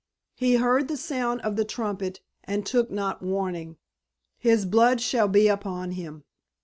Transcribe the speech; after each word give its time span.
He 0.33 0.55
heard 0.55 0.87
the 0.87 0.97
sound 0.97 1.41
of 1.41 1.55
the 1.57 1.63
trumpet 1.63 2.21
and 2.43 2.65
took 2.65 2.89
not 2.89 3.21
warning; 3.21 3.77
his 4.39 4.65
blood 4.65 4.99
shall 4.99 5.27
be 5.27 5.47
upon 5.47 5.91
him. 5.91 6.23